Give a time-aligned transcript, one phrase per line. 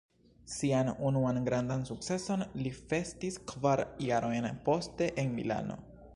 [0.51, 5.81] Sian unuan grandan sukceson li festis kvar jarojn poste en Milano.